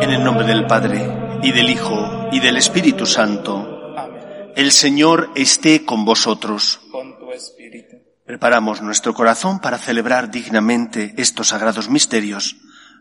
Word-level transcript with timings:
En 0.00 0.10
el 0.10 0.22
nombre 0.22 0.46
del 0.46 0.66
Padre, 0.66 1.10
y 1.42 1.50
del 1.52 1.70
Hijo, 1.70 2.28
y 2.30 2.40
del 2.40 2.56
Espíritu 2.56 3.04
Santo, 3.04 3.94
Amén. 3.96 4.52
el 4.54 4.70
Señor 4.70 5.30
esté 5.34 5.84
con 5.84 6.04
vosotros. 6.04 6.80
Con 6.92 7.18
tu 7.18 7.32
espíritu. 7.32 7.96
Preparamos 8.24 8.80
nuestro 8.80 9.12
corazón 9.12 9.58
para 9.60 9.78
celebrar 9.78 10.30
dignamente 10.30 11.14
estos 11.16 11.48
sagrados 11.48 11.88
misterios, 11.88 12.56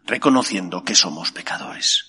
reconociendo 0.05 0.83
que 0.83 0.95
somos 0.95 1.31
pecadores. 1.31 2.05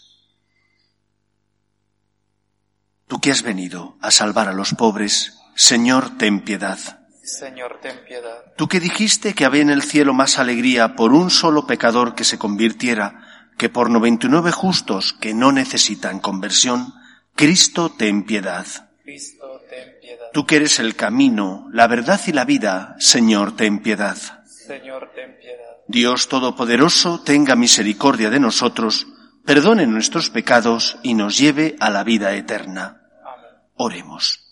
Tú 3.07 3.21
que 3.21 3.31
has 3.31 3.43
venido 3.43 3.99
a 4.01 4.11
salvar 4.11 4.49
a 4.49 4.53
los 4.55 4.75
pobres, 4.75 5.39
Señor, 5.55 6.17
ten 6.17 6.41
piedad. 6.41 6.98
Señor, 7.29 7.79
ten 7.83 7.99
piedad. 8.07 8.55
Tú 8.57 8.69
que 8.69 8.81
dijiste 8.81 9.35
que 9.35 9.45
había 9.45 9.63
en 9.63 9.71
el 9.71 9.83
cielo 9.83 10.15
más 10.15 10.39
alegría 10.39 10.97
por 10.97 11.13
un 11.13 11.31
solo 11.31 11.67
pecador 11.67 12.15
que 12.15 12.25
se 12.25 12.39
convirtiera 12.39 13.49
que 13.59 13.69
por 13.69 13.91
noventa 13.91 14.27
y 14.27 14.31
nueve 14.31 14.53
justos 14.53 15.13
que 15.13 15.35
no 15.35 15.53
necesitan 15.53 16.21
conversión, 16.21 16.95
Cristo 17.35 17.91
ten 17.91 18.25
piedad. 18.25 18.67
Cristo, 19.03 19.61
ten 19.69 20.01
piedad. 20.01 20.27
Tú 20.33 20.47
que 20.47 20.57
eres 20.57 20.79
el 20.79 20.95
camino, 20.95 21.69
la 21.73 21.87
verdad 21.87 22.21
y 22.27 22.33
la 22.33 22.45
vida, 22.45 22.95
Señor, 22.99 23.57
ten 23.57 23.81
piedad. 23.81 24.17
Señor, 24.47 25.11
ten 25.15 25.37
piedad. 25.39 25.77
Dios 25.89 26.29
Todopoderoso, 26.29 27.23
tenga 27.23 27.57
misericordia 27.57 28.31
de 28.31 28.39
nosotros, 28.39 29.07
perdone 29.45 29.87
nuestros 29.87 30.31
pecados 30.31 30.99
y 31.03 31.15
nos 31.15 31.37
lleve 31.39 31.77
a 31.81 31.91
la 31.91 32.05
vida 32.05 32.35
eterna. 32.35 33.03
Amén. 33.25 33.51
Oremos. 33.75 34.45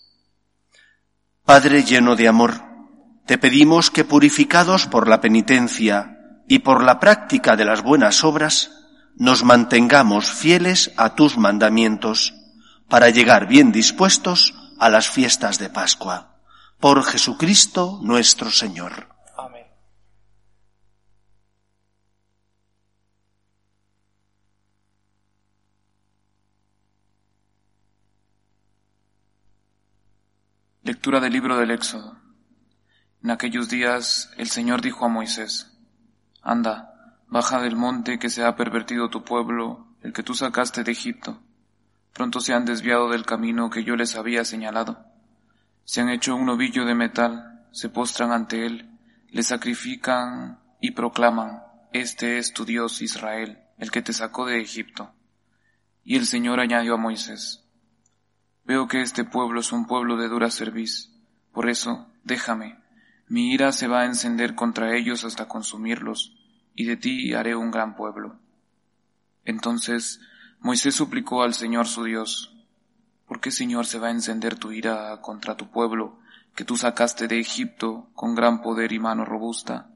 Padre 1.45 1.83
lleno 1.83 2.17
de 2.17 2.27
amor, 2.27 2.66
te 3.27 3.37
pedimos 3.37 3.91
que 3.91 4.05
purificados 4.05 4.87
por 4.87 5.09
la 5.09 5.19
penitencia 5.19 6.17
y 6.47 6.59
por 6.59 6.81
la 6.81 6.97
práctica 7.01 7.57
de 7.57 7.65
las 7.65 7.83
buenas 7.83 8.23
obras, 8.23 8.71
nos 9.17 9.43
mantengamos 9.43 10.31
fieles 10.31 10.93
a 10.95 11.13
tus 11.13 11.37
mandamientos 11.37 12.33
para 12.87 13.09
llegar 13.09 13.47
bien 13.47 13.73
dispuestos 13.73 14.55
a 14.79 14.89
las 14.89 15.09
fiestas 15.09 15.59
de 15.59 15.69
Pascua. 15.69 16.37
Por 16.79 17.03
Jesucristo 17.03 17.99
nuestro 18.01 18.49
Señor. 18.49 19.09
Amén. 19.35 19.65
Lectura 30.83 31.19
del 31.19 31.33
libro 31.33 31.57
del 31.57 31.71
Éxodo. 31.71 32.26
En 33.27 33.31
aquellos 33.31 33.67
días 33.67 34.31
el 34.37 34.47
Señor 34.47 34.81
dijo 34.81 35.03
a 35.03 35.09
Moisés, 35.09 35.77
Anda, 36.41 37.19
baja 37.27 37.61
del 37.61 37.75
monte 37.75 38.19
que 38.19 38.29
se 38.29 38.45
ha 38.45 38.55
pervertido 38.55 39.09
tu 39.09 39.25
pueblo, 39.25 39.85
el 40.01 40.13
que 40.13 40.23
tú 40.23 40.33
sacaste 40.33 40.85
de 40.85 40.93
Egipto. 40.93 41.41
Pronto 42.13 42.39
se 42.39 42.53
han 42.53 42.63
desviado 42.63 43.09
del 43.09 43.25
camino 43.25 43.69
que 43.69 43.83
yo 43.83 43.97
les 43.97 44.15
había 44.15 44.45
señalado. 44.45 45.03
Se 45.83 45.99
han 45.99 46.07
hecho 46.07 46.37
un 46.37 46.45
novillo 46.45 46.85
de 46.85 46.95
metal, 46.95 47.65
se 47.73 47.89
postran 47.89 48.31
ante 48.31 48.65
él, 48.65 48.97
le 49.29 49.43
sacrifican 49.43 50.59
y 50.79 50.91
proclaman, 50.91 51.63
Este 51.91 52.37
es 52.37 52.53
tu 52.53 52.63
Dios 52.63 53.01
Israel, 53.01 53.59
el 53.77 53.91
que 53.91 54.01
te 54.01 54.13
sacó 54.13 54.45
de 54.45 54.61
Egipto. 54.61 55.11
Y 56.01 56.15
el 56.15 56.27
Señor 56.27 56.61
añadió 56.61 56.93
a 56.93 56.97
Moisés, 56.97 57.65
Veo 58.63 58.87
que 58.87 59.01
este 59.01 59.25
pueblo 59.25 59.59
es 59.59 59.73
un 59.73 59.85
pueblo 59.85 60.15
de 60.15 60.29
dura 60.29 60.49
cerviz. 60.49 61.11
Por 61.51 61.69
eso, 61.69 62.07
déjame. 62.23 62.86
Mi 63.27 63.51
ira 63.51 63.71
se 63.73 63.87
va 63.87 64.01
a 64.01 64.05
encender 64.05 64.55
contra 64.55 64.95
ellos 64.95 65.25
hasta 65.25 65.47
consumirlos, 65.47 66.37
y 66.73 66.85
de 66.85 66.95
ti 66.95 67.33
haré 67.33 67.55
un 67.55 67.71
gran 67.71 67.95
pueblo. 67.95 68.39
Entonces 69.43 70.21
Moisés 70.59 70.95
suplicó 70.95 71.43
al 71.43 71.53
Señor 71.53 71.87
su 71.87 72.03
Dios, 72.03 72.55
¿por 73.27 73.41
qué 73.41 73.51
Señor 73.51 73.85
se 73.85 73.99
va 73.99 74.07
a 74.07 74.11
encender 74.11 74.55
tu 74.55 74.71
ira 74.71 75.19
contra 75.21 75.57
tu 75.57 75.69
pueblo, 75.69 76.19
que 76.55 76.63
tú 76.63 76.77
sacaste 76.77 77.27
de 77.27 77.39
Egipto 77.39 78.09
con 78.13 78.33
gran 78.33 78.61
poder 78.61 78.93
y 78.93 78.99
mano 78.99 79.25
robusta? 79.25 79.89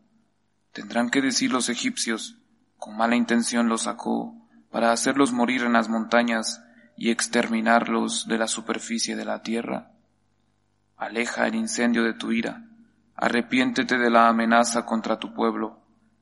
Tendrán 0.73 1.09
que 1.09 1.21
decir 1.21 1.51
los 1.51 1.69
egipcios, 1.69 2.37
con 2.77 2.97
mala 2.97 3.15
intención 3.15 3.69
los 3.69 3.83
sacó, 3.83 4.35
para 4.71 4.91
hacerlos 4.91 5.31
morir 5.31 5.63
en 5.63 5.73
las 5.73 5.89
montañas 5.89 6.63
y 6.97 7.11
exterminarlos 7.11 8.27
de 8.27 8.37
la 8.37 8.47
superficie 8.47 9.15
de 9.15 9.25
la 9.25 9.41
tierra. 9.41 9.91
Aleja 10.97 11.47
el 11.47 11.55
incendio 11.55 12.03
de 12.03 12.13
tu 12.13 12.31
ira, 12.31 12.70
arrepiéntete 13.21 13.99
de 13.99 14.09
la 14.09 14.27
amenaza 14.27 14.83
contra 14.83 15.19
tu 15.19 15.31
pueblo, 15.35 15.79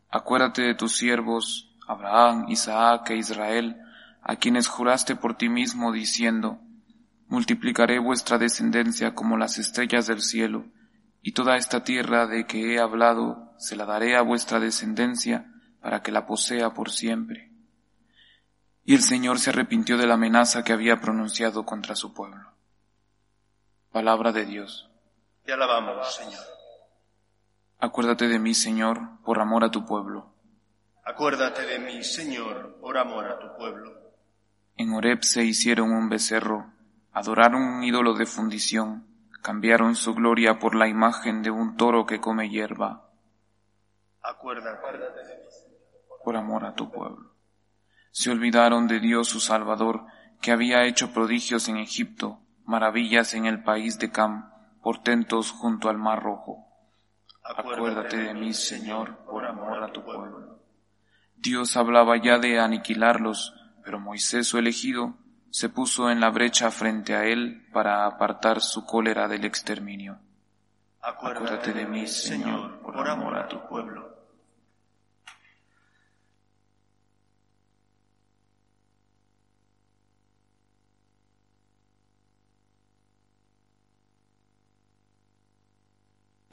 acuérdate 0.10 0.64
de 0.64 0.76
tus 0.76 0.98
siervos, 0.98 1.74
Abraham, 1.88 2.48
Isaac 2.50 3.12
e 3.12 3.16
Israel, 3.16 3.82
a 4.22 4.36
quienes 4.36 4.68
juraste 4.68 5.16
por 5.16 5.38
ti 5.38 5.48
mismo 5.48 5.94
diciendo, 5.94 6.60
multiplicaré 7.28 8.00
vuestra 8.00 8.38
descendencia 8.38 9.16
como 9.16 9.38
las 9.38 9.58
estrellas 9.58 10.08
del 10.08 10.22
cielo, 10.22 10.66
y 11.22 11.32
toda 11.32 11.56
esta 11.56 11.86
tierra 11.86 12.28
de 12.28 12.46
que 12.46 12.74
he 12.74 12.80
hablado 12.82 13.54
se 13.58 13.78
la 13.78 13.86
daré 13.86 14.18
a 14.18 14.22
vuestra 14.22 14.60
descendencia 14.60 15.50
para 15.82 16.04
que 16.04 16.12
la 16.12 16.26
posea 16.26 16.74
por 16.74 16.92
siempre. 16.92 17.50
Y 18.84 18.94
el 18.94 19.04
Señor 19.04 19.40
se 19.40 19.52
arrepintió 19.52 19.98
de 19.98 20.06
la 20.06 20.16
amenaza 20.16 20.66
que 20.66 20.74
había 20.74 21.00
pronunciado 21.00 21.66
contra 21.66 21.96
su 21.96 22.14
pueblo. 22.14 22.52
Palabra 23.90 24.34
de 24.34 24.46
Dios. 24.46 24.90
Te 25.46 25.54
alabamos, 25.54 26.14
Señor. 26.14 26.59
Acuérdate 27.80 28.28
de 28.28 28.40
mí, 28.40 28.54
Señor, 28.54 29.22
por 29.24 29.40
amor 29.40 29.64
a 29.64 29.72
tu 29.72 29.86
pueblo. 29.86 30.34
Acuérdate 31.06 31.66
de 31.66 31.80
mí, 31.80 32.04
Señor, 32.04 32.78
por 32.82 32.98
amor 32.98 33.26
a 33.26 33.40
tu 33.40 33.56
pueblo. 33.58 33.92
En 34.76 34.94
Horeb 34.94 35.24
se 35.24 35.44
hicieron 35.44 35.92
un 35.92 36.10
becerro, 36.10 36.72
adoraron 37.14 37.62
un 37.62 37.84
ídolo 37.84 38.14
de 38.16 38.26
fundición, 38.26 39.08
cambiaron 39.42 39.96
su 39.96 40.14
gloria 40.14 40.60
por 40.60 40.76
la 40.76 40.88
imagen 40.88 41.42
de 41.42 41.52
un 41.52 41.78
toro 41.78 42.06
que 42.06 42.20
come 42.20 42.50
hierba, 42.50 43.10
Acuérdate 44.22 44.80
por 46.24 46.36
amor 46.36 46.66
a 46.66 46.76
tu 46.76 46.92
pueblo. 46.92 47.34
Se 48.12 48.30
olvidaron 48.30 48.88
de 48.88 49.00
Dios 49.00 49.30
su 49.30 49.40
Salvador, 49.40 50.06
que 50.42 50.52
había 50.52 50.86
hecho 50.86 51.14
prodigios 51.14 51.70
en 51.70 51.78
Egipto, 51.78 52.40
maravillas 52.66 53.34
en 53.34 53.46
el 53.46 53.64
país 53.64 53.98
de 54.00 54.12
Cam, 54.12 54.52
portentos 54.84 55.52
junto 55.52 55.90
al 55.90 55.98
mar 55.98 56.22
rojo. 56.22 56.69
Acuérdate 57.56 58.18
de 58.18 58.34
mí, 58.34 58.54
Señor, 58.54 59.18
por 59.26 59.46
amor 59.46 59.84
a 59.84 59.92
tu 59.92 60.04
pueblo. 60.04 60.60
Dios 61.36 61.78
hablaba 61.78 62.18
ya 62.18 62.38
de 62.38 62.60
aniquilarlos, 62.60 63.54
pero 63.84 64.00
Moisés 64.00 64.48
su 64.48 64.58
elegido 64.58 65.16
se 65.50 65.70
puso 65.70 66.12
en 66.12 66.20
la 66.20 66.30
brecha 66.30 66.70
frente 66.70 67.16
a 67.16 67.26
él 67.26 67.68
para 67.74 68.06
apartar 68.06 68.62
su 68.62 68.86
cólera 68.86 69.28
del 69.28 69.46
exterminio. 69.46 70.20
Acuérdate 71.02 71.74
de 71.74 71.86
mí, 71.86 72.06
Señor, 72.08 72.82
por 72.82 73.08
amor 73.08 73.38
a 73.38 73.48
tu 73.48 73.66
pueblo. 73.68 74.19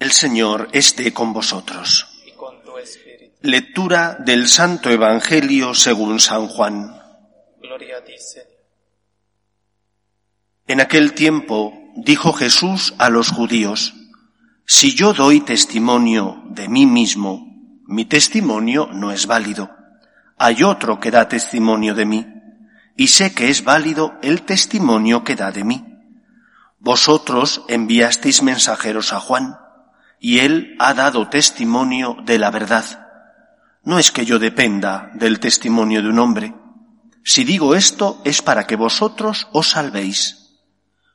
El 0.07 0.13
Señor 0.13 0.69
esté 0.71 1.13
con 1.13 1.33
vosotros. 1.33 2.07
Lectura 3.43 4.15
del 4.15 4.47
Santo 4.47 4.89
Evangelio 4.89 5.75
según 5.75 6.21
San 6.21 6.47
Juan. 6.47 6.97
Gloria 7.61 7.99
a 7.99 8.05
ti, 8.05 8.13
Señor. 8.17 8.47
En 10.69 10.81
aquel 10.81 11.13
tiempo 11.13 11.73
dijo 11.97 12.33
Jesús 12.33 12.95
a 12.99 13.11
los 13.11 13.33
judíos, 13.33 13.95
Si 14.65 14.95
yo 14.95 15.13
doy 15.13 15.41
testimonio 15.41 16.41
de 16.51 16.69
mí 16.69 16.87
mismo, 16.87 17.45
mi 17.89 18.05
testimonio 18.05 18.89
no 18.93 19.11
es 19.11 19.27
válido. 19.27 19.71
Hay 20.39 20.63
otro 20.63 21.01
que 21.01 21.11
da 21.11 21.27
testimonio 21.27 21.97
de 21.97 22.05
mí, 22.05 22.27
y 22.97 23.09
sé 23.09 23.35
que 23.35 23.49
es 23.49 23.65
válido 23.65 24.15
el 24.23 24.43
testimonio 24.43 25.25
que 25.25 25.35
da 25.35 25.51
de 25.51 25.65
mí. 25.65 25.85
Vosotros 26.79 27.65
enviasteis 27.67 28.45
mensajeros 28.45 29.13
a 29.13 29.19
Juan, 29.19 29.66
y 30.19 30.41
Él 30.41 30.77
ha 30.79 30.95
dado 30.95 31.29
testimonio 31.29 32.17
de 32.25 32.39
la 32.39 32.51
verdad. 32.51 32.85
No 33.83 33.99
es 33.99 34.11
que 34.11 34.25
yo 34.25 34.39
dependa 34.39 35.11
del 35.15 35.41
testimonio 35.41 36.03
de 36.03 36.09
un 36.09 36.19
hombre. 36.19 36.55
Si 37.25 37.45
digo 37.45 37.75
esto 37.75 38.21
es 38.25 38.43
para 38.43 38.67
que 38.67 38.77
vosotros 38.77 39.49
os 39.53 39.71
salvéis. 39.71 40.47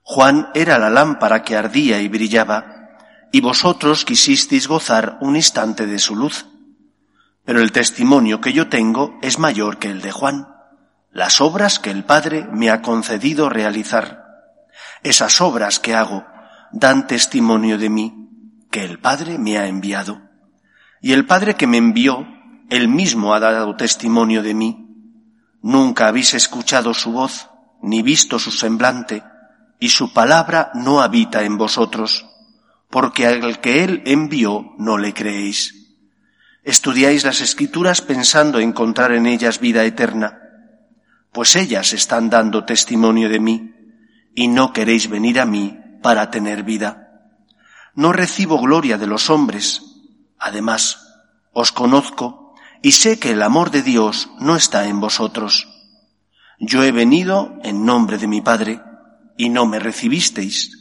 Juan 0.03 0.49
era 0.53 0.77
la 0.77 0.89
lámpara 0.89 1.43
que 1.43 1.55
ardía 1.55 2.01
y 2.01 2.07
brillaba, 2.07 2.89
y 3.31 3.39
vosotros 3.39 4.03
quisisteis 4.03 4.67
gozar 4.67 5.17
un 5.21 5.35
instante 5.35 5.85
de 5.85 5.99
su 5.99 6.15
luz. 6.15 6.47
Pero 7.45 7.61
el 7.61 7.71
testimonio 7.71 8.41
que 8.41 8.53
yo 8.53 8.67
tengo 8.67 9.17
es 9.21 9.39
mayor 9.39 9.77
que 9.77 9.89
el 9.89 10.01
de 10.01 10.11
Juan, 10.11 10.47
las 11.11 11.41
obras 11.41 11.79
que 11.79 11.91
el 11.91 12.03
Padre 12.03 12.47
me 12.51 12.69
ha 12.69 12.81
concedido 12.81 13.49
realizar. 13.49 14.25
Esas 15.03 15.41
obras 15.41 15.79
que 15.79 15.95
hago 15.95 16.25
dan 16.71 17.07
testimonio 17.07 17.77
de 17.77 17.89
mí, 17.89 18.20
que 18.71 18.83
el 18.83 18.99
Padre 18.99 19.37
me 19.37 19.57
ha 19.57 19.67
enviado. 19.67 20.21
Y 21.01 21.11
el 21.11 21.25
Padre 21.25 21.55
que 21.55 21.67
me 21.67 21.77
envió, 21.77 22.25
él 22.69 22.87
mismo 22.87 23.33
ha 23.33 23.39
dado 23.39 23.75
testimonio 23.75 24.41
de 24.41 24.53
mí. 24.53 24.87
Nunca 25.61 26.07
habéis 26.07 26.33
escuchado 26.33 26.93
su 26.93 27.11
voz, 27.11 27.49
ni 27.83 28.01
visto 28.01 28.39
su 28.39 28.49
semblante, 28.49 29.23
y 29.79 29.89
su 29.89 30.13
palabra 30.13 30.71
no 30.73 31.01
habita 31.01 31.43
en 31.43 31.57
vosotros, 31.57 32.25
porque 32.89 33.27
al 33.27 33.59
que 33.59 33.83
él 33.83 34.03
envió 34.05 34.73
no 34.77 34.97
le 34.97 35.13
creéis. 35.13 35.75
Estudiáis 36.63 37.25
las 37.25 37.41
escrituras 37.41 38.01
pensando 38.01 38.59
encontrar 38.59 39.11
en 39.11 39.25
ellas 39.25 39.59
vida 39.59 39.83
eterna, 39.83 40.39
pues 41.33 41.55
ellas 41.55 41.93
están 41.93 42.29
dando 42.29 42.65
testimonio 42.65 43.27
de 43.27 43.39
mí, 43.39 43.73
y 44.33 44.47
no 44.47 44.71
queréis 44.71 45.09
venir 45.09 45.39
a 45.39 45.45
mí 45.45 45.77
para 46.01 46.29
tener 46.31 46.63
vida. 46.63 47.00
No 47.95 48.13
recibo 48.13 48.59
gloria 48.59 48.97
de 48.97 49.07
los 49.07 49.29
hombres. 49.29 49.81
Además, 50.39 51.07
os 51.53 51.71
conozco 51.71 52.53
y 52.81 52.93
sé 52.93 53.19
que 53.19 53.31
el 53.31 53.41
amor 53.41 53.71
de 53.71 53.83
Dios 53.83 54.29
no 54.39 54.55
está 54.55 54.87
en 54.87 54.99
vosotros. 54.99 55.67
Yo 56.59 56.83
he 56.83 56.91
venido 56.91 57.59
en 57.63 57.85
nombre 57.85 58.17
de 58.17 58.27
mi 58.27 58.41
Padre 58.41 58.81
y 59.37 59.49
no 59.49 59.65
me 59.65 59.79
recibisteis. 59.79 60.77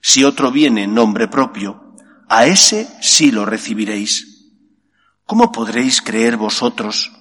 Si 0.00 0.22
otro 0.22 0.50
viene 0.50 0.84
en 0.84 0.94
nombre 0.94 1.28
propio, 1.28 1.96
a 2.28 2.46
ese 2.46 2.88
sí 3.00 3.30
lo 3.30 3.44
recibiréis. 3.44 4.52
¿Cómo 5.26 5.50
podréis 5.50 6.02
creer 6.02 6.36
vosotros 6.36 7.12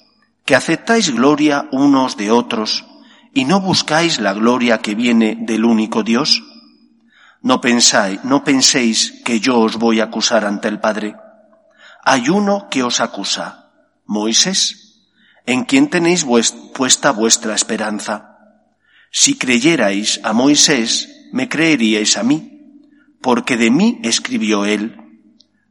que 0.46 0.56
aceptáis 0.56 1.14
gloria 1.14 1.70
unos 1.72 2.18
de 2.18 2.32
otros 2.32 2.86
y 3.34 3.46
no 3.46 3.62
buscáis 3.62 4.20
la 4.20 4.34
gloria 4.34 4.80
que 4.80 4.96
viene 4.96 5.38
del 5.40 5.64
único 5.64 6.04
Dios? 6.04 6.44
No 7.44 7.60
pensáis, 7.60 8.24
no 8.24 8.46
penséis 8.46 9.22
que 9.26 9.42
yo 9.42 9.60
os 9.60 9.76
voy 9.76 10.00
a 10.00 10.06
acusar 10.06 10.46
ante 10.46 10.70
el 10.70 10.80
Padre. 10.80 11.16
Hay 12.02 12.30
uno 12.30 12.70
que 12.72 12.84
os 12.84 13.02
acusa, 13.02 13.70
Moisés, 14.06 15.12
en 15.46 15.66
quien 15.66 15.90
tenéis 15.90 16.26
puesta 16.74 17.12
vuestra 17.12 17.54
esperanza. 17.54 18.40
Si 19.12 19.38
creyerais 19.38 20.22
a 20.24 20.32
Moisés, 20.32 21.30
me 21.34 21.50
creeríais 21.50 22.16
a 22.16 22.24
mí, 22.24 22.40
porque 23.22 23.58
de 23.58 23.72
mí 23.72 24.00
escribió 24.04 24.64
él. 24.64 24.96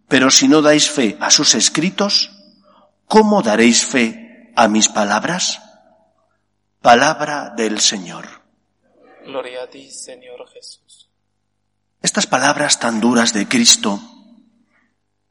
Pero 0.09 0.31
si 0.31 0.49
no 0.49 0.61
dais 0.61 0.91
fe 0.91 1.17
a 1.21 1.31
sus 1.31 1.55
escritos, 1.55 2.31
¿cómo 3.07 3.41
daréis 3.41 3.87
fe 3.87 4.53
a 4.57 4.69
mis 4.69 4.91
palabras? 4.91 5.63
Palabra 6.83 7.55
del 7.57 7.81
Señor. 7.81 8.29
Gloria 9.25 9.63
a 9.63 9.71
ti, 9.71 9.91
Señor 9.91 10.47
Jesús. 10.51 11.12
Estas 12.03 12.27
palabras 12.27 12.81
tan 12.81 13.01
duras 13.01 13.33
de 13.33 13.47
Cristo, 13.47 14.01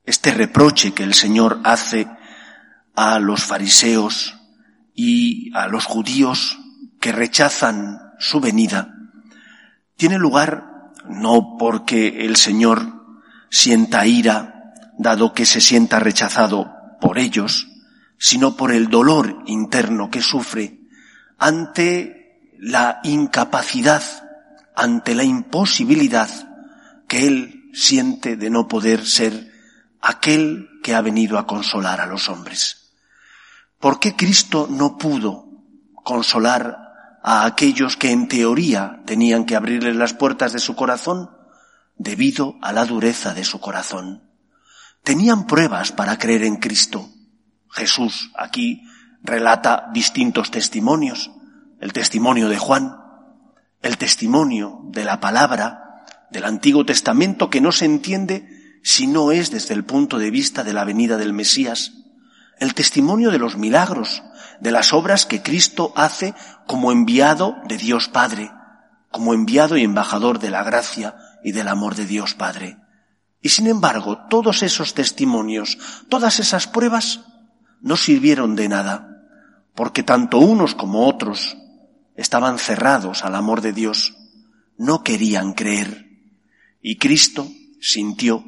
este 0.06 0.32
reproche 0.32 0.94
que 0.94 1.04
el 1.04 1.14
Señor 1.14 1.60
hace 1.66 2.08
a 2.96 3.20
los 3.20 3.44
fariseos 3.44 4.38
y 4.96 5.54
a 5.54 5.68
los 5.68 5.84
judíos 5.84 6.58
que 7.02 7.12
rechazan 7.12 8.00
su 8.20 8.40
venida, 8.40 8.96
tiene 9.98 10.18
lugar 10.18 10.94
no 11.10 11.58
porque 11.60 12.26
el 12.26 12.38
Señor 12.38 13.04
sienta 13.50 14.06
ira, 14.06 14.74
dado 14.98 15.34
que 15.34 15.46
se 15.46 15.60
sienta 15.60 16.00
rechazado 16.00 16.72
por 17.02 17.20
ellos, 17.20 17.68
sino 18.18 18.56
por 18.56 18.72
el 18.72 18.88
dolor 18.88 19.44
interno 19.46 20.10
que 20.10 20.22
sufre 20.22 20.80
ante 21.38 22.40
la 22.60 23.02
incapacidad, 23.04 24.04
ante 24.74 25.16
la 25.16 25.26
imposibilidad 25.26 26.51
que 27.12 27.28
él 27.28 27.70
siente 27.74 28.38
de 28.38 28.50
no 28.50 28.70
poder 28.70 29.06
ser 29.06 29.52
aquel 30.00 30.70
que 30.82 30.96
ha 30.96 31.02
venido 31.02 31.38
a 31.38 31.46
consolar 31.46 32.00
a 32.00 32.06
los 32.06 32.30
hombres. 32.30 32.94
¿Por 33.82 34.00
qué 34.00 34.16
Cristo 34.16 34.66
no 34.72 34.98
pudo 34.98 35.46
consolar 36.06 36.78
a 37.22 37.44
aquellos 37.44 37.98
que 37.98 38.12
en 38.12 38.30
teoría 38.30 39.02
tenían 39.06 39.44
que 39.44 39.58
abrirle 39.58 39.94
las 39.94 40.14
puertas 40.14 40.54
de 40.54 40.60
su 40.60 40.78
corazón? 40.78 41.30
Debido 41.98 42.56
a 42.62 42.72
la 42.72 42.86
dureza 42.86 43.34
de 43.34 43.44
su 43.44 43.60
corazón. 43.60 44.24
Tenían 45.04 45.48
pruebas 45.48 45.92
para 45.92 46.18
creer 46.18 46.44
en 46.44 46.56
Cristo. 46.56 47.10
Jesús 47.72 48.32
aquí 48.38 48.84
relata 49.22 49.90
distintos 49.92 50.50
testimonios. 50.50 51.30
El 51.82 51.92
testimonio 51.92 52.48
de 52.48 52.58
Juan, 52.58 52.96
el 53.82 53.98
testimonio 53.98 54.80
de 54.86 55.04
la 55.04 55.20
palabra, 55.20 55.91
del 56.32 56.46
Antiguo 56.46 56.86
Testamento 56.86 57.50
que 57.50 57.62
no 57.62 57.72
se 57.72 57.86
entiende 57.86 58.80
si 58.84 59.08
no 59.08 59.32
es 59.32 59.52
desde 59.52 59.74
el 59.74 59.84
punto 59.84 60.18
de 60.18 60.32
vista 60.32 60.64
de 60.64 60.74
la 60.74 60.86
venida 60.86 61.18
del 61.18 61.34
Mesías, 61.34 61.94
el 62.60 62.74
testimonio 62.74 63.32
de 63.32 63.38
los 63.38 63.58
milagros, 63.58 64.24
de 64.60 64.72
las 64.72 64.94
obras 64.94 65.26
que 65.26 65.42
Cristo 65.42 65.94
hace 65.96 66.34
como 66.68 66.92
enviado 66.92 67.58
de 67.68 67.78
Dios 67.78 68.08
Padre, 68.08 68.52
como 69.12 69.34
enviado 69.34 69.78
y 69.78 69.84
embajador 69.84 70.40
de 70.40 70.52
la 70.52 70.64
gracia 70.64 71.16
y 71.44 71.52
del 71.52 71.68
amor 71.68 71.96
de 71.96 72.06
Dios 72.06 72.34
Padre. 72.34 72.78
Y 73.42 73.50
sin 73.50 73.68
embargo, 73.68 74.20
todos 74.30 74.64
esos 74.64 74.94
testimonios, 74.94 75.78
todas 76.10 76.40
esas 76.40 76.68
pruebas, 76.68 77.22
no 77.82 77.98
sirvieron 77.98 78.56
de 78.56 78.70
nada, 78.70 79.26
porque 79.76 80.04
tanto 80.04 80.38
unos 80.38 80.76
como 80.76 81.08
otros 81.08 81.58
estaban 82.16 82.60
cerrados 82.60 83.26
al 83.26 83.36
amor 83.36 83.62
de 83.62 83.74
Dios, 83.74 84.14
no 84.78 85.04
querían 85.04 85.54
creer. 85.54 86.11
Y 86.82 86.98
Cristo 86.98 87.48
sintió 87.80 88.44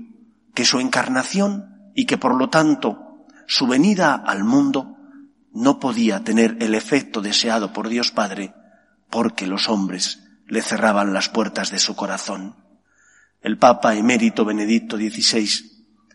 que 0.53 0.65
su 0.65 0.79
encarnación 0.79 1.91
y 1.95 2.05
que 2.05 2.17
por 2.17 2.35
lo 2.35 2.49
tanto 2.49 3.25
su 3.47 3.67
venida 3.67 4.15
al 4.15 4.43
mundo 4.43 4.97
no 5.51 5.79
podía 5.79 6.23
tener 6.23 6.57
el 6.59 6.75
efecto 6.75 7.21
deseado 7.21 7.73
por 7.73 7.89
Dios 7.89 8.11
Padre 8.11 8.53
porque 9.09 9.45
los 9.45 9.69
hombres 9.69 10.23
le 10.47 10.61
cerraban 10.61 11.13
las 11.13 11.29
puertas 11.29 11.69
de 11.69 11.79
su 11.79 11.95
corazón. 11.95 12.55
El 13.41 13.57
Papa 13.57 13.95
emérito 13.95 14.45
Benedicto 14.45 14.97
XVI 14.97 15.47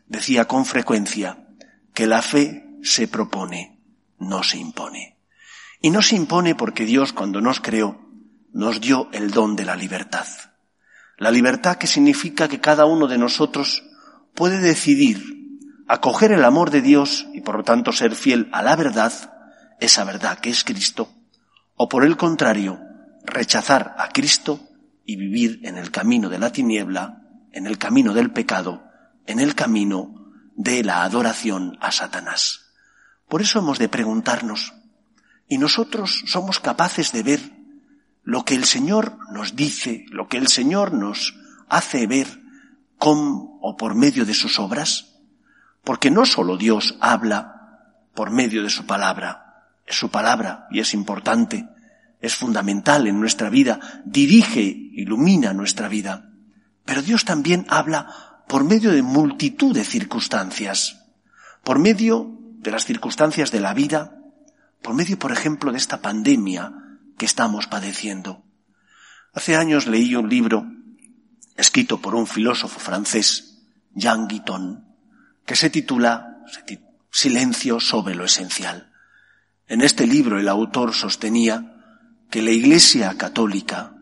decía 0.06 0.46
con 0.46 0.64
frecuencia 0.64 1.46
que 1.94 2.06
la 2.06 2.22
fe 2.22 2.78
se 2.82 3.06
propone, 3.06 3.80
no 4.18 4.42
se 4.42 4.58
impone. 4.58 5.18
Y 5.80 5.90
no 5.90 6.02
se 6.02 6.16
impone 6.16 6.54
porque 6.54 6.84
Dios 6.84 7.12
cuando 7.12 7.40
nos 7.40 7.60
creó 7.60 8.08
nos 8.52 8.80
dio 8.80 9.08
el 9.12 9.30
don 9.30 9.54
de 9.54 9.64
la 9.64 9.76
libertad. 9.76 10.26
La 11.18 11.32
libertad 11.32 11.76
que 11.76 11.88
significa 11.88 12.46
que 12.46 12.60
cada 12.60 12.86
uno 12.86 13.08
de 13.08 13.18
nosotros 13.18 13.82
puede 14.34 14.60
decidir 14.60 15.38
acoger 15.88 16.30
el 16.30 16.44
amor 16.44 16.70
de 16.70 16.80
Dios 16.80 17.26
y 17.34 17.40
por 17.40 17.56
lo 17.56 17.64
tanto 17.64 17.92
ser 17.92 18.14
fiel 18.14 18.48
a 18.52 18.62
la 18.62 18.76
verdad, 18.76 19.12
esa 19.80 20.04
verdad 20.04 20.38
que 20.38 20.50
es 20.50 20.62
Cristo, 20.62 21.10
o 21.74 21.88
por 21.88 22.04
el 22.04 22.16
contrario, 22.16 22.78
rechazar 23.24 23.96
a 23.98 24.10
Cristo 24.10 24.60
y 25.04 25.16
vivir 25.16 25.60
en 25.64 25.76
el 25.76 25.90
camino 25.90 26.28
de 26.28 26.38
la 26.38 26.52
tiniebla, 26.52 27.22
en 27.52 27.66
el 27.66 27.78
camino 27.78 28.14
del 28.14 28.30
pecado, 28.30 28.84
en 29.26 29.40
el 29.40 29.56
camino 29.56 30.14
de 30.54 30.84
la 30.84 31.02
adoración 31.02 31.78
a 31.80 31.90
Satanás. 31.90 32.66
Por 33.28 33.42
eso 33.42 33.58
hemos 33.58 33.78
de 33.78 33.88
preguntarnos, 33.88 34.72
¿y 35.48 35.58
nosotros 35.58 36.22
somos 36.26 36.60
capaces 36.60 37.10
de 37.10 37.22
ver 37.24 37.57
lo 38.28 38.44
que 38.44 38.54
el 38.54 38.66
Señor 38.66 39.16
nos 39.32 39.56
dice, 39.56 40.04
lo 40.10 40.28
que 40.28 40.36
el 40.36 40.48
Señor 40.48 40.92
nos 40.92 41.34
hace 41.66 42.06
ver 42.06 42.26
con 42.98 43.48
o 43.62 43.74
por 43.78 43.94
medio 43.94 44.26
de 44.26 44.34
sus 44.34 44.58
obras, 44.58 45.14
porque 45.82 46.10
no 46.10 46.26
solo 46.26 46.58
Dios 46.58 46.98
habla 47.00 47.94
por 48.14 48.30
medio 48.30 48.62
de 48.62 48.68
su 48.68 48.84
palabra, 48.84 49.64
es 49.86 49.96
su 49.96 50.10
palabra 50.10 50.66
y 50.70 50.80
es 50.80 50.92
importante, 50.92 51.70
es 52.20 52.34
fundamental 52.34 53.06
en 53.06 53.18
nuestra 53.18 53.48
vida, 53.48 54.02
dirige, 54.04 54.60
ilumina 54.60 55.54
nuestra 55.54 55.88
vida, 55.88 56.30
pero 56.84 57.00
Dios 57.00 57.24
también 57.24 57.64
habla 57.70 58.42
por 58.46 58.62
medio 58.62 58.90
de 58.90 59.00
multitud 59.00 59.74
de 59.74 59.84
circunstancias, 59.84 61.02
por 61.64 61.78
medio 61.78 62.30
de 62.58 62.72
las 62.72 62.84
circunstancias 62.84 63.50
de 63.52 63.60
la 63.60 63.72
vida, 63.72 64.18
por 64.82 64.92
medio, 64.92 65.18
por 65.18 65.32
ejemplo, 65.32 65.72
de 65.72 65.78
esta 65.78 66.02
pandemia, 66.02 66.84
que 67.18 67.26
estamos 67.26 67.66
padeciendo. 67.66 68.44
Hace 69.34 69.56
años 69.56 69.86
leí 69.86 70.14
un 70.14 70.28
libro 70.30 70.64
escrito 71.56 72.00
por 72.00 72.14
un 72.14 72.26
filósofo 72.26 72.78
francés 72.78 73.58
Jean 73.92 74.28
Guiton, 74.28 74.86
que 75.44 75.56
se 75.56 75.68
titula 75.68 76.44
Silencio 77.10 77.80
sobre 77.80 78.14
lo 78.14 78.24
esencial. 78.24 78.92
En 79.66 79.82
este 79.82 80.06
libro 80.06 80.38
el 80.38 80.48
autor 80.48 80.94
sostenía 80.94 81.74
que 82.30 82.42
la 82.42 82.50
Iglesia 82.50 83.16
católica 83.18 83.94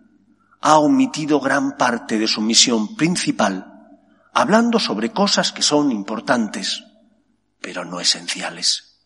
ha 0.61 0.79
omitido 0.79 1.41
gran 1.41 1.77
parte 1.77 2.19
de 2.19 2.29
su 2.29 2.41
misión 2.41 2.97
principal, 2.97 3.73
hablando 4.35 4.79
sobre 4.79 5.13
cosas 5.13 5.53
que 5.53 5.63
son 5.63 5.91
importantes, 5.93 6.85
pero 7.61 7.85
no 7.85 8.01
esenciales. 8.01 9.01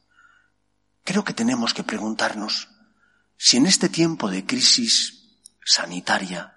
Creo 1.04 1.24
que 1.24 1.34
tenemos 1.34 1.72
que 1.72 1.84
preguntarnos 1.84 2.69
si 3.42 3.56
en 3.56 3.64
este 3.64 3.88
tiempo 3.88 4.28
de 4.28 4.44
crisis 4.44 5.40
sanitaria, 5.64 6.52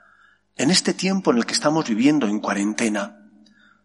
en 0.58 0.70
este 0.70 0.94
tiempo 0.94 1.32
en 1.32 1.38
el 1.38 1.46
que 1.46 1.54
estamos 1.54 1.88
viviendo 1.88 2.28
en 2.28 2.42
cuarentena, 2.42 3.30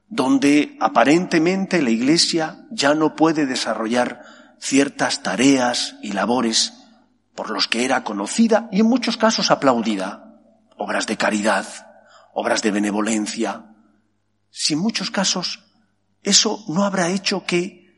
donde 0.09 0.77
aparentemente 0.81 1.81
la 1.81 1.91
Iglesia 1.91 2.67
ya 2.73 2.95
no 2.95 3.15
puede 3.15 3.47
desarrollar 3.47 4.25
ciertas 4.59 5.23
tareas 5.23 5.95
y 6.03 6.11
labores 6.11 6.73
por 7.37 7.51
los 7.51 7.69
que 7.69 7.85
era 7.85 8.03
conocida 8.03 8.69
y 8.73 8.81
en 8.81 8.87
muchos 8.87 9.17
casos 9.17 9.53
aplaudida, 9.53 10.35
obras 10.77 11.07
de 11.07 11.17
caridad, 11.17 11.67
obras 12.35 12.63
de 12.63 12.73
benevolencia, 12.73 13.77
si 14.51 14.75
en 14.75 14.81
muchos 14.81 15.13
casos 15.13 15.63
eso 16.25 16.65
no 16.67 16.83
habrá 16.83 17.11
hecho 17.11 17.47
que, 17.47 17.97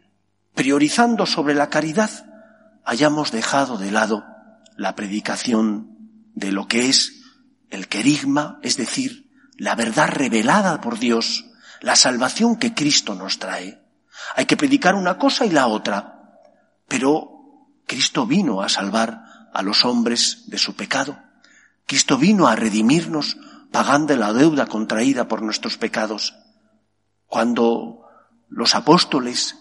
priorizando 0.54 1.25
sobre 1.25 1.54
la 1.54 1.71
caridad, 1.71 2.11
hayamos 2.85 3.33
dejado 3.33 3.78
de 3.78 3.92
lado 3.92 4.26
la 4.80 4.96
predicación 4.96 5.90
de 6.34 6.52
lo 6.52 6.66
que 6.66 6.88
es 6.88 7.20
el 7.68 7.87
querigma, 7.87 8.58
es 8.62 8.78
decir, 8.78 9.30
la 9.58 9.75
verdad 9.75 10.08
revelada 10.08 10.80
por 10.80 10.99
Dios, 10.99 11.44
la 11.82 11.96
salvación 11.96 12.56
que 12.56 12.72
Cristo 12.72 13.14
nos 13.14 13.38
trae. 13.38 13.78
Hay 14.37 14.46
que 14.46 14.56
predicar 14.56 14.94
una 14.94 15.18
cosa 15.18 15.44
y 15.44 15.50
la 15.50 15.66
otra, 15.66 16.40
pero 16.88 17.68
Cristo 17.87 18.26
vino 18.26 18.62
a 18.62 18.70
salvar 18.70 19.50
a 19.52 19.60
los 19.60 19.84
hombres 19.84 20.44
de 20.46 20.56
su 20.56 20.75
pecado. 20.75 21.18
Cristo 21.84 22.16
vino 22.16 22.49
a 22.49 22.56
redimirnos 22.56 23.37
pagando 23.70 24.16
la 24.16 24.32
deuda 24.32 24.64
contraída 24.64 25.28
por 25.28 25.42
nuestros 25.42 25.76
pecados. 25.76 26.37
Cuando 27.26 28.06
los 28.49 28.75
apóstoles 28.75 29.58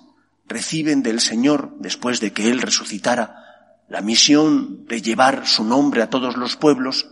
reciben 0.47 1.03
del 1.03 1.19
Señor, 1.19 1.75
después 1.77 2.21
de 2.21 2.31
que 2.31 2.49
Él 2.49 2.61
resucitara, 2.61 3.48
la 3.89 4.01
misión 4.01 4.85
de 4.85 5.01
llevar 5.01 5.47
su 5.47 5.63
nombre 5.63 6.01
a 6.01 6.09
todos 6.09 6.37
los 6.37 6.55
pueblos, 6.55 7.09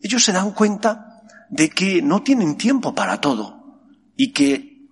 ellos 0.00 0.24
se 0.24 0.32
dan 0.32 0.52
cuenta 0.52 1.22
de 1.50 1.68
que 1.68 2.00
no 2.00 2.22
tienen 2.22 2.56
tiempo 2.56 2.94
para 2.94 3.20
todo 3.20 3.80
y 4.16 4.32
que 4.32 4.86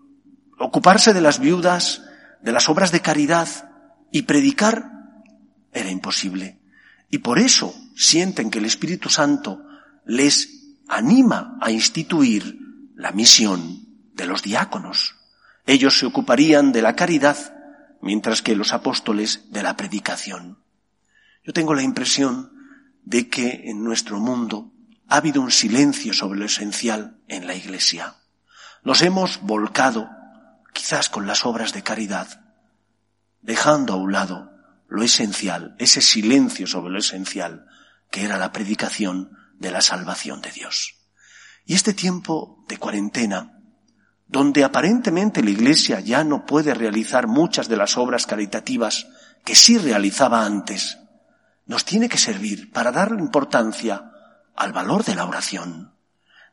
ocuparse 0.59 1.15
de 1.15 1.21
las 1.21 1.39
viudas, 1.39 2.03
de 2.43 2.53
las 2.53 2.69
obras 2.69 2.93
de 2.93 3.01
caridad 3.01 3.49
y 4.13 4.23
predicar 4.23 4.91
era 5.73 5.91
imposible. 5.91 6.61
Y 7.11 7.19
por 7.19 7.39
eso 7.39 7.75
sienten 7.97 8.51
que 8.51 8.59
el 8.59 8.67
Espíritu 8.67 9.09
Santo 9.09 9.63
les 10.05 10.77
anima 10.89 11.57
a 11.61 11.71
instituir 11.71 12.59
la 12.95 13.13
misión 13.13 13.87
de 14.15 14.27
los 14.27 14.43
diáconos. 14.43 15.17
Ellos 15.67 15.99
se 15.99 16.07
ocuparían 16.07 16.73
de 16.73 16.83
la 16.83 16.97
caridad, 16.97 17.37
mientras 18.03 18.43
que 18.43 18.57
los 18.57 18.73
apóstoles 18.73 19.51
de 19.51 19.63
la 19.63 19.77
predicación. 19.77 20.59
Yo 21.51 21.55
tengo 21.55 21.75
la 21.75 21.83
impresión 21.83 22.53
de 23.03 23.29
que 23.29 23.63
en 23.65 23.83
nuestro 23.83 24.21
mundo 24.21 24.73
ha 25.09 25.17
habido 25.17 25.43
un 25.43 25.51
silencio 25.51 26.13
sobre 26.13 26.39
lo 26.39 26.47
esencial 26.47 27.19
en 27.27 27.49
la 27.49 27.57
Iglesia. 27.57 28.15
Nos 28.85 29.03
hemos 29.03 29.41
volcado, 29.43 30.09
quizás 30.73 31.09
con 31.09 31.27
las 31.27 31.45
obras 31.45 31.73
de 31.73 31.83
caridad, 31.83 32.41
dejando 33.43 33.95
a 33.95 33.97
un 33.97 34.13
lado 34.13 34.53
lo 34.89 35.03
esencial, 35.03 35.75
ese 35.81 36.03
silencio 36.03 36.69
sobre 36.69 36.93
lo 36.93 37.01
esencial, 37.01 37.67
que 38.13 38.23
era 38.23 38.39
la 38.39 38.53
predicación 38.53 39.37
de 39.59 39.73
la 39.73 39.81
salvación 39.81 40.41
de 40.43 40.53
Dios. 40.53 41.01
Y 41.67 41.75
este 41.75 41.95
tiempo 41.95 42.65
de 42.69 42.77
cuarentena, 42.77 43.61
donde 44.29 44.63
aparentemente 44.63 45.43
la 45.43 45.51
Iglesia 45.51 45.99
ya 45.99 46.23
no 46.23 46.47
puede 46.47 46.75
realizar 46.75 47.27
muchas 47.27 47.67
de 47.67 47.77
las 47.77 47.99
obras 47.99 48.29
caritativas 48.29 49.09
que 49.45 49.57
sí 49.57 49.79
realizaba 49.79 50.47
antes, 50.47 50.97
nos 51.71 51.85
tiene 51.85 52.09
que 52.09 52.19
servir 52.19 52.73
para 52.73 52.91
dar 52.91 53.13
importancia 53.17 54.11
al 54.57 54.73
valor 54.73 55.05
de 55.05 55.15
la 55.15 55.25
oración, 55.25 55.95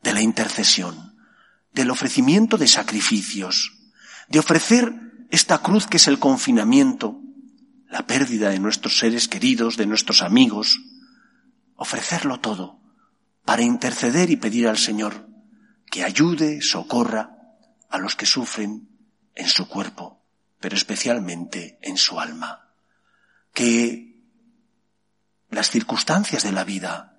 de 0.00 0.12
la 0.12 0.20
intercesión, 0.20 1.16
del 1.72 1.90
ofrecimiento 1.90 2.56
de 2.56 2.68
sacrificios, 2.68 3.72
de 4.28 4.38
ofrecer 4.38 4.92
esta 5.30 5.58
cruz 5.58 5.88
que 5.88 5.96
es 5.96 6.06
el 6.06 6.20
confinamiento, 6.20 7.20
la 7.88 8.06
pérdida 8.06 8.50
de 8.50 8.60
nuestros 8.60 8.96
seres 8.96 9.26
queridos, 9.26 9.76
de 9.76 9.86
nuestros 9.86 10.22
amigos, 10.22 10.78
ofrecerlo 11.74 12.38
todo 12.38 12.80
para 13.44 13.62
interceder 13.62 14.30
y 14.30 14.36
pedir 14.36 14.68
al 14.68 14.78
Señor 14.78 15.26
que 15.90 16.04
ayude, 16.04 16.62
socorra 16.62 17.38
a 17.90 17.98
los 17.98 18.14
que 18.14 18.24
sufren 18.24 18.88
en 19.34 19.48
su 19.48 19.66
cuerpo, 19.66 20.24
pero 20.60 20.76
especialmente 20.76 21.80
en 21.82 21.96
su 21.96 22.20
alma. 22.20 22.70
Que 23.52 24.07
las 25.50 25.70
circunstancias 25.70 26.42
de 26.42 26.52
la 26.52 26.64
vida 26.64 27.18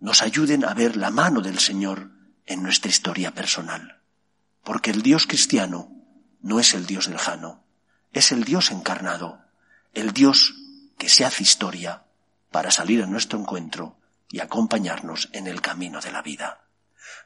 nos 0.00 0.22
ayuden 0.22 0.64
a 0.64 0.74
ver 0.74 0.96
la 0.96 1.10
mano 1.10 1.40
del 1.40 1.58
Señor 1.58 2.10
en 2.46 2.62
nuestra 2.62 2.90
historia 2.90 3.32
personal. 3.32 4.00
Porque 4.62 4.90
el 4.90 5.02
Dios 5.02 5.26
cristiano 5.26 5.90
no 6.40 6.60
es 6.60 6.74
el 6.74 6.86
Dios 6.86 7.08
lejano, 7.08 7.64
es 8.12 8.32
el 8.32 8.44
Dios 8.44 8.70
encarnado, 8.70 9.40
el 9.94 10.12
Dios 10.12 10.54
que 10.98 11.08
se 11.08 11.24
hace 11.24 11.42
historia 11.42 12.04
para 12.50 12.70
salir 12.70 13.02
a 13.02 13.06
nuestro 13.06 13.38
encuentro 13.38 13.96
y 14.30 14.40
acompañarnos 14.40 15.28
en 15.32 15.46
el 15.46 15.60
camino 15.60 16.00
de 16.00 16.12
la 16.12 16.22
vida. 16.22 16.64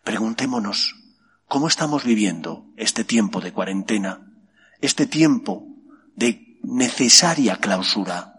Preguntémonos, 0.05 0.95
¿cómo 1.49 1.69
estamos 1.69 2.05
viviendo 2.05 2.67
este 2.77 3.05
tiempo 3.05 3.41
de 3.41 3.53
cuarentena, 3.53 4.33
este 4.81 5.07
tiempo 5.07 5.67
de 6.15 6.59
necesaria 6.63 7.57
clausura? 7.57 8.36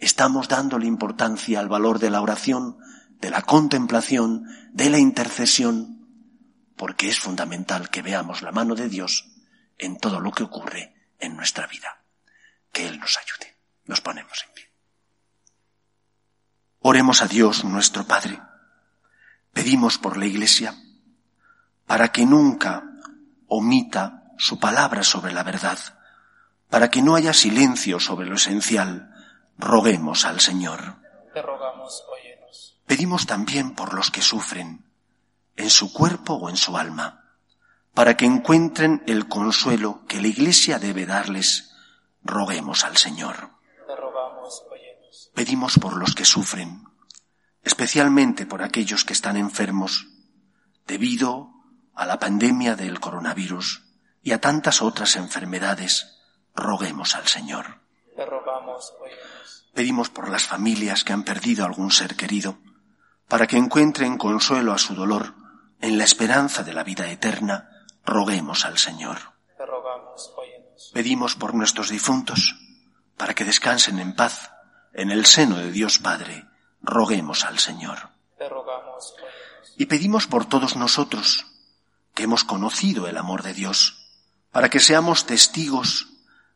¿Estamos 0.00 0.48
dándole 0.48 0.86
importancia 0.86 1.60
al 1.60 1.68
valor 1.68 1.98
de 1.98 2.10
la 2.10 2.20
oración 2.20 2.78
de 3.20 3.30
la 3.30 3.42
contemplación, 3.42 4.46
de 4.72 4.90
la 4.90 4.98
intercesión, 4.98 6.08
porque 6.76 7.08
es 7.08 7.18
fundamental 7.18 7.90
que 7.90 8.02
veamos 8.02 8.42
la 8.42 8.52
mano 8.52 8.74
de 8.74 8.88
Dios 8.88 9.28
en 9.78 9.98
todo 9.98 10.20
lo 10.20 10.32
que 10.32 10.42
ocurre 10.42 10.94
en 11.18 11.36
nuestra 11.36 11.66
vida. 11.66 12.02
Que 12.72 12.88
Él 12.88 12.98
nos 12.98 13.18
ayude. 13.18 13.56
Nos 13.84 14.00
ponemos 14.00 14.44
en 14.46 14.54
pie. 14.54 14.70
Oremos 16.80 17.20
a 17.20 17.26
Dios 17.26 17.64
nuestro 17.64 18.06
Padre. 18.06 18.40
Pedimos 19.52 19.98
por 19.98 20.16
la 20.16 20.26
Iglesia 20.26 20.74
para 21.86 22.12
que 22.12 22.24
nunca 22.24 22.84
omita 23.48 24.32
su 24.38 24.58
palabra 24.58 25.02
sobre 25.02 25.32
la 25.32 25.42
verdad, 25.42 25.78
para 26.70 26.88
que 26.88 27.02
no 27.02 27.16
haya 27.16 27.34
silencio 27.34 28.00
sobre 28.00 28.26
lo 28.26 28.36
esencial. 28.36 29.12
Roguemos 29.60 30.24
al 30.24 30.40
Señor. 30.40 30.96
Te 31.34 31.42
rogamos, 31.42 32.02
Pedimos 32.86 33.26
también 33.26 33.74
por 33.74 33.92
los 33.92 34.10
que 34.10 34.22
sufren, 34.22 34.90
en 35.54 35.68
su 35.68 35.92
cuerpo 35.92 36.34
o 36.34 36.48
en 36.48 36.56
su 36.56 36.78
alma, 36.78 37.36
para 37.92 38.16
que 38.16 38.24
encuentren 38.24 39.04
el 39.06 39.28
consuelo 39.28 40.06
que 40.08 40.20
la 40.20 40.28
Iglesia 40.28 40.78
debe 40.78 41.04
darles. 41.04 41.72
Roguemos 42.22 42.84
al 42.84 42.96
Señor. 42.96 43.50
Pedimos 45.34 45.78
por 45.78 45.96
los 45.98 46.14
que 46.14 46.24
sufren, 46.24 46.84
especialmente 47.62 48.46
por 48.46 48.62
aquellos 48.62 49.04
que 49.04 49.12
están 49.12 49.36
enfermos, 49.36 50.08
debido 50.86 51.50
a 51.94 52.06
la 52.06 52.18
pandemia 52.18 52.76
del 52.76 52.98
coronavirus 52.98 53.84
y 54.22 54.32
a 54.32 54.40
tantas 54.40 54.80
otras 54.80 55.16
enfermedades. 55.16 56.18
Roguemos 56.54 57.14
al 57.14 57.28
Señor. 57.28 57.89
Pedimos 59.74 60.10
por 60.10 60.28
las 60.28 60.44
familias 60.44 61.04
que 61.04 61.12
han 61.12 61.24
perdido 61.24 61.64
algún 61.64 61.90
ser 61.90 62.16
querido 62.16 62.58
para 63.30 63.46
que 63.46 63.56
encuentren 63.56 64.18
consuelo 64.18 64.72
a 64.72 64.78
su 64.78 64.94
dolor 64.94 65.34
en 65.80 65.98
la 65.98 66.04
esperanza 66.04 66.64
de 66.64 66.74
la 66.74 66.82
vida 66.82 67.08
eterna, 67.08 67.86
roguemos 68.04 68.64
al 68.64 68.76
Señor. 68.76 69.18
Pedimos 70.92 71.36
por 71.36 71.54
nuestros 71.54 71.90
difuntos, 71.90 72.56
para 73.16 73.34
que 73.34 73.44
descansen 73.44 74.00
en 74.00 74.16
paz 74.16 74.50
en 74.92 75.12
el 75.12 75.26
seno 75.26 75.56
de 75.58 75.70
Dios 75.70 76.00
Padre, 76.00 76.44
roguemos 76.82 77.44
al 77.44 77.60
Señor. 77.60 78.10
y 79.76 79.86
pedimos 79.86 80.26
por 80.26 80.46
todos 80.46 80.74
nosotros, 80.74 81.46
que 82.14 82.24
hemos 82.24 82.42
conocido 82.44 83.06
el 83.06 83.16
amor 83.16 83.44
de 83.44 83.54
Dios, 83.54 84.10
para 84.50 84.68
que 84.68 84.80
seamos 84.80 85.24
testigos 85.26 86.08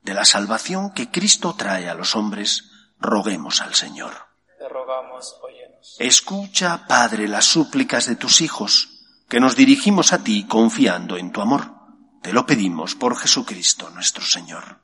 de 0.04 0.14
la 0.14 0.24
salvación 0.24 0.92
que 0.92 1.10
Cristo 1.10 1.54
trae 1.54 1.88
a 1.88 1.94
los 1.94 2.14
hombres, 2.14 2.70
roguemos 3.00 3.60
al 3.60 3.74
Señor. 3.74 4.12
Escucha, 5.98 6.86
Padre, 6.86 7.26
las 7.26 7.46
súplicas 7.46 8.06
de 8.06 8.16
tus 8.16 8.40
hijos, 8.40 9.00
que 9.28 9.40
nos 9.40 9.56
dirigimos 9.56 10.12
a 10.12 10.22
ti 10.22 10.44
confiando 10.44 11.16
en 11.16 11.32
tu 11.32 11.40
amor. 11.40 11.74
Te 12.22 12.32
lo 12.32 12.46
pedimos 12.46 12.94
por 12.94 13.16
Jesucristo 13.16 13.90
nuestro 13.90 14.24
Señor. 14.24 14.83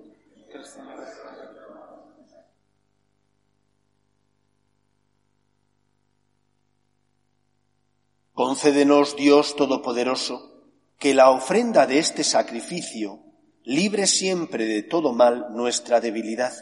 Concédenos, 8.33 9.15
Dios 9.15 9.55
Todopoderoso, 9.55 10.51
que 10.97 11.13
la 11.13 11.31
ofrenda 11.31 11.85
de 11.85 11.99
este 11.99 12.23
sacrificio 12.23 13.19
libre 13.63 14.07
siempre 14.07 14.65
de 14.65 14.83
todo 14.83 15.13
mal 15.13 15.47
nuestra 15.51 15.99
debilidad 15.99 16.53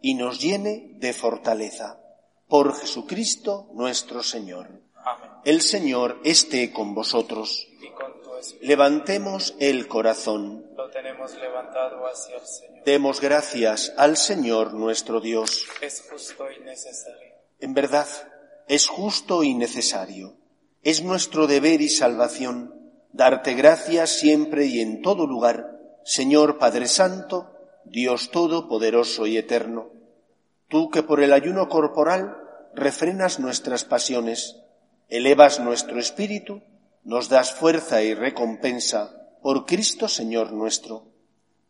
y 0.00 0.14
nos 0.14 0.40
llene 0.40 0.92
de 0.96 1.12
fortaleza. 1.12 2.00
Por 2.48 2.74
Jesucristo 2.74 3.68
nuestro 3.72 4.22
Señor. 4.22 4.82
Amén. 4.96 5.30
El 5.44 5.62
Señor 5.62 6.20
esté 6.24 6.72
con 6.72 6.94
vosotros. 6.94 7.66
Y 7.80 7.88
con 7.90 8.20
tu 8.22 8.30
Levantemos 8.60 9.54
el 9.58 9.88
corazón. 9.88 10.66
lo 10.76 10.90
tenemos 10.90 11.34
levantado 11.36 12.06
hacia 12.06 12.36
el 12.36 12.46
Señor. 12.46 12.84
Demos 12.84 13.20
gracias 13.20 13.92
al 13.96 14.16
Señor 14.16 14.74
nuestro 14.74 15.20
Dios. 15.20 15.66
Es 15.80 16.04
justo 16.10 16.50
y 16.50 16.60
necesario. 16.60 17.34
En 17.60 17.72
verdad, 17.72 18.06
es 18.68 18.88
justo 18.88 19.42
y 19.42 19.54
necesario. 19.54 20.36
Es 20.84 21.02
nuestro 21.02 21.46
deber 21.46 21.80
y 21.80 21.88
salvación 21.88 22.92
darte 23.10 23.54
gracias 23.54 24.18
siempre 24.18 24.66
y 24.66 24.80
en 24.80 25.00
todo 25.00 25.26
lugar, 25.26 25.80
Señor 26.04 26.58
Padre 26.58 26.88
Santo, 26.88 27.50
Dios 27.86 28.30
Todopoderoso 28.30 29.26
y 29.26 29.38
Eterno. 29.38 29.88
Tú 30.68 30.90
que 30.90 31.02
por 31.02 31.22
el 31.22 31.32
ayuno 31.32 31.70
corporal 31.70 32.36
refrenas 32.74 33.40
nuestras 33.40 33.86
pasiones, 33.86 34.60
elevas 35.08 35.58
nuestro 35.58 35.98
espíritu, 35.98 36.60
nos 37.02 37.30
das 37.30 37.54
fuerza 37.54 38.02
y 38.02 38.12
recompensa 38.12 39.10
por 39.40 39.64
Cristo 39.64 40.06
Señor 40.06 40.52
nuestro. 40.52 41.06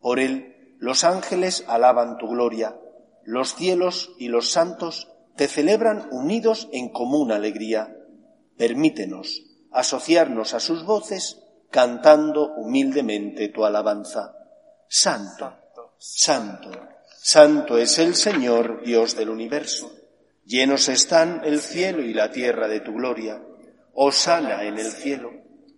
Por 0.01 0.19
Él 0.19 0.75
los 0.81 1.05
ángeles 1.05 1.63
alaban 1.69 2.19
tu 2.19 2.27
gloria, 2.27 2.75
los 3.23 3.55
cielos 3.55 4.11
y 4.19 4.27
los 4.27 4.51
santos 4.51 5.13
te 5.37 5.47
celebran 5.47 6.09
unidos 6.11 6.69
en 6.73 6.89
común 6.89 7.31
alegría 7.31 7.94
permítenos 8.57 9.43
asociarnos 9.73 10.55
a 10.55 10.61
sus 10.61 10.85
voces 10.85 11.41
cantando 11.71 12.55
humildemente 12.55 13.49
tu 13.49 13.65
alabanza. 13.65 14.37
Santo, 14.89 15.53
santo, 15.99 16.71
santo 17.21 17.79
es 17.79 17.99
el 17.99 18.15
Señor, 18.15 18.83
Dios 18.85 19.17
del 19.17 19.31
universo. 19.31 19.93
Llenos 20.45 20.89
están 20.89 21.43
el 21.45 21.61
cielo 21.61 22.03
y 22.03 22.15
la 22.15 22.31
tierra 22.31 22.69
de 22.69 22.81
tu 22.81 22.93
gloria. 22.93 23.43
Osana 23.93 24.65
en 24.65 24.79
el 24.79 24.93
cielo. 24.93 25.33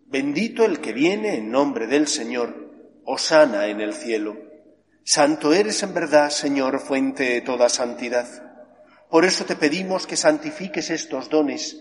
Bendito 0.07 0.65
el 0.65 0.81
que 0.81 0.93
viene 0.93 1.37
en 1.37 1.51
nombre 1.51 1.87
del 1.87 2.09
Señor. 2.09 2.71
Osana 3.05 3.69
en 3.69 3.81
el 3.81 3.95
cielo. 3.95 4.37
Santo 5.03 5.55
eres 5.55 5.83
en 5.83 5.95
verdad, 5.95 6.31
Señor, 6.31 6.81
fuente 6.81 7.25
de 7.25 7.41
toda 7.41 7.69
santidad. 7.69 8.27
Por 9.09 9.25
eso 9.25 9.45
te 9.45 9.57
pedimos 9.57 10.07
que 10.07 10.17
santifiques 10.17 10.91
estos 10.91 11.31
dones 11.31 11.81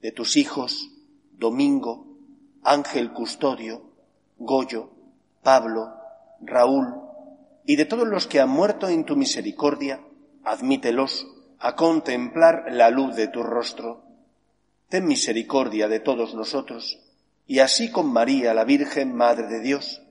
de 0.00 0.12
tus 0.12 0.36
hijos, 0.36 0.90
Domingo, 1.32 2.06
Ángel 2.62 3.12
Custodio, 3.12 3.92
Goyo, 4.38 4.90
Pablo, 5.42 5.94
Raúl, 6.40 6.94
y 7.64 7.76
de 7.76 7.84
todos 7.84 8.06
los 8.06 8.26
que 8.26 8.40
han 8.40 8.48
muerto 8.48 8.88
en 8.88 9.04
tu 9.04 9.16
misericordia, 9.16 10.00
admítelos 10.44 11.26
a 11.58 11.74
contemplar 11.74 12.66
la 12.70 12.90
luz 12.90 13.16
de 13.16 13.28
tu 13.28 13.42
rostro. 13.42 14.04
Ten 14.88 15.06
misericordia 15.06 15.88
de 15.88 16.00
todos 16.00 16.34
nosotros, 16.34 16.98
y 17.46 17.58
así 17.58 17.90
con 17.90 18.12
María, 18.12 18.54
la 18.54 18.64
Virgen 18.64 19.14
Madre 19.14 19.48
de 19.48 19.60
Dios, 19.60 20.02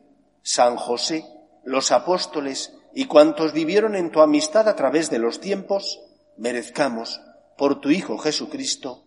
San 0.41 0.75
José, 0.75 1.25
los 1.63 1.91
apóstoles 1.91 2.73
y 2.93 3.05
cuantos 3.05 3.53
vivieron 3.53 3.95
en 3.95 4.11
tu 4.11 4.21
amistad 4.21 4.67
a 4.67 4.75
través 4.75 5.09
de 5.09 5.19
los 5.19 5.39
tiempos, 5.39 6.01
merezcamos, 6.37 7.21
por 7.57 7.81
tu 7.81 7.89
Hijo 7.89 8.17
Jesucristo, 8.17 9.06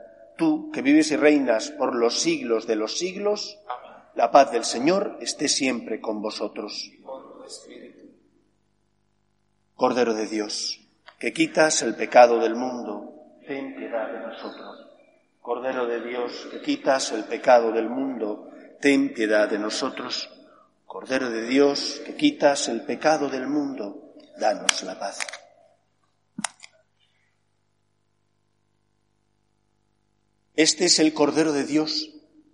Tú, 0.41 0.71
que 0.71 0.81
vives 0.81 1.11
y 1.11 1.17
reinas 1.17 1.69
por 1.69 1.93
los 1.93 2.19
siglos 2.19 2.65
de 2.65 2.75
los 2.75 2.97
siglos, 2.97 3.59
Amén. 3.67 4.01
la 4.15 4.31
paz 4.31 4.51
del 4.51 4.63
Señor 4.63 5.19
esté 5.21 5.47
siempre 5.47 6.01
con 6.01 6.19
vosotros. 6.19 6.89
Cordero 9.75 10.15
de 10.15 10.25
Dios, 10.25 10.81
que 11.19 11.31
quitas 11.31 11.83
el 11.83 11.93
pecado 11.93 12.39
del 12.39 12.55
mundo, 12.55 13.37
ten 13.45 13.75
piedad 13.75 14.11
de 14.11 14.19
nosotros. 14.19 14.87
Cordero 15.39 15.85
de 15.85 16.01
Dios, 16.01 16.47
que 16.49 16.61
quitas 16.63 17.11
el 17.11 17.25
pecado 17.25 17.71
del 17.71 17.87
mundo, 17.87 18.49
ten 18.81 19.13
piedad 19.13 19.47
de 19.47 19.59
nosotros. 19.59 20.27
Cordero 20.87 21.29
de 21.29 21.43
Dios, 21.43 22.01
que 22.03 22.15
quitas 22.15 22.67
el 22.67 22.81
pecado 22.81 23.29
del 23.29 23.45
mundo, 23.47 24.15
danos 24.39 24.81
la 24.81 24.97
paz. 24.97 25.19
Este 30.55 30.85
es 30.85 30.99
el 30.99 31.13
Cordero 31.13 31.53
de 31.53 31.63
Dios, 31.63 32.09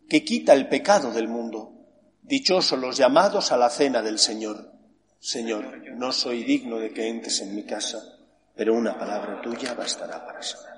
que 0.08 0.24
quita 0.24 0.54
el 0.54 0.70
pecado 0.70 1.12
del 1.12 1.28
mundo. 1.28 1.74
Dichosos 2.22 2.80
los 2.80 2.98
llamados 2.98 3.52
a 3.52 3.58
la 3.58 3.70
cena 3.70 4.02
del 4.02 4.20
Señor. 4.20 4.72
Señor, 5.20 5.82
no 5.96 6.12
soy 6.12 6.44
digno 6.44 6.78
de 6.78 6.94
que 6.94 7.08
entres 7.08 7.42
en 7.42 7.56
mi 7.56 7.64
casa, 7.64 8.20
pero 8.56 8.76
una 8.76 8.98
palabra 8.98 9.42
tuya 9.42 9.74
bastará 9.74 10.24
para 10.26 10.44
sanar. 10.44 10.77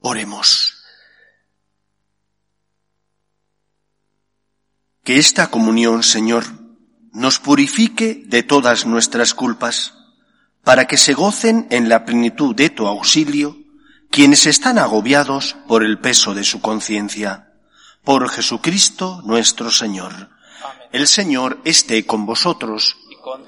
Oremos. 0.00 0.74
Que 5.04 5.18
esta 5.18 5.50
comunión, 5.50 6.02
Señor, 6.02 6.44
nos 7.12 7.38
purifique 7.38 8.22
de 8.26 8.42
todas 8.42 8.86
nuestras 8.86 9.34
culpas, 9.34 9.94
para 10.62 10.86
que 10.86 10.96
se 10.96 11.14
gocen 11.14 11.66
en 11.70 11.88
la 11.88 12.04
plenitud 12.04 12.54
de 12.54 12.70
tu 12.70 12.86
auxilio 12.86 13.56
quienes 14.10 14.46
están 14.46 14.78
agobiados 14.78 15.56
por 15.66 15.84
el 15.84 15.98
peso 15.98 16.34
de 16.34 16.44
su 16.44 16.60
conciencia. 16.60 17.52
Por 18.04 18.28
Jesucristo 18.28 19.22
nuestro 19.24 19.70
Señor. 19.70 20.12
Amén. 20.12 20.88
El 20.92 21.06
Señor 21.06 21.60
esté 21.64 22.06
con 22.06 22.24
vosotros 22.24 22.96
Y 23.10 23.16
con 23.16 23.46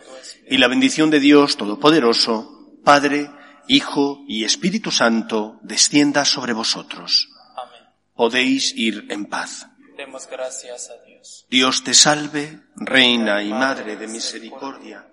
y 0.50 0.58
la 0.58 0.66
bendición 0.66 1.10
de 1.10 1.20
Dios 1.20 1.56
Todopoderoso, 1.56 2.74
Padre, 2.84 3.30
Hijo 3.68 4.24
y 4.26 4.44
Espíritu 4.44 4.90
Santo, 4.90 5.58
descienda 5.62 6.24
sobre 6.24 6.52
vosotros. 6.52 7.28
Amén. 7.56 7.88
Podéis 8.14 8.74
ir 8.76 9.06
en 9.10 9.26
paz. 9.26 9.66
Demos 9.96 10.26
gracias 10.30 10.90
a 10.90 11.04
Dios. 11.04 11.46
Dios 11.50 11.84
te 11.84 11.94
salve, 11.94 12.60
Reina 12.76 13.42
y 13.42 13.50
Madre 13.50 13.96
de 13.96 14.06
Misericordia, 14.06 15.06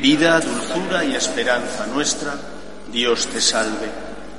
vida, 0.00 0.40
dulzura 0.40 1.04
y 1.04 1.14
esperanza 1.14 1.86
nuestra, 1.86 2.34
Dios 2.92 3.26
te 3.26 3.40
salve. 3.40 3.90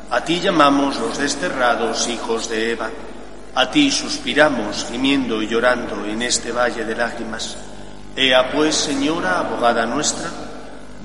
A 0.09 0.23
ti 0.23 0.39
llamamos 0.39 0.97
los 0.97 1.17
desterrados 1.17 2.07
hijos 2.07 2.49
de 2.49 2.71
Eva, 2.71 2.89
a 3.55 3.69
ti 3.69 3.91
suspiramos 3.91 4.85
gimiendo 4.89 5.41
y 5.41 5.47
llorando 5.47 6.05
en 6.05 6.21
este 6.21 6.51
valle 6.51 6.85
de 6.85 6.95
lágrimas. 6.95 7.57
Ea 8.15 8.51
pues, 8.51 8.75
Señora, 8.75 9.39
abogada 9.39 9.85
nuestra, 9.85 10.29